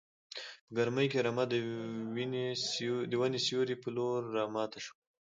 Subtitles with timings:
[0.65, 1.53] په ګرمۍ کې رمه د
[3.23, 4.97] وینې سیوري په لور راماته شوه.